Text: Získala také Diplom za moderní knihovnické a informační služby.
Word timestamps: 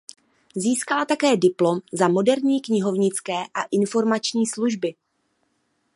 Získala 0.55 1.05
také 1.05 1.37
Diplom 1.37 1.79
za 1.91 2.07
moderní 2.07 2.61
knihovnické 2.61 3.37
a 3.53 3.63
informační 3.71 4.47
služby. 4.47 4.95